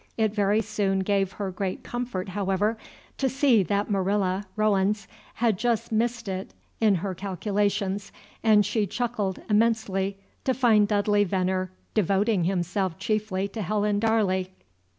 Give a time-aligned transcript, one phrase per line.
[0.17, 2.75] It very soon gave her great comfort, however,
[3.19, 8.11] to see that Marilla, Rowens had just missed it in her calculations,
[8.41, 14.49] and she chuckled immensely to find Dudley Veneer devoting himself chiefly to Helen Darley.